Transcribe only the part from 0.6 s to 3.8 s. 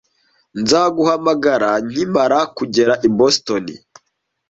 Nzaguhamagara nkimara kugera i Boston.